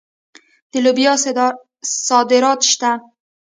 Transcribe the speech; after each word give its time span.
د 0.71 0.73
لوبیا 0.83 1.13
صادرات 2.07 2.59
شته. 2.71 2.91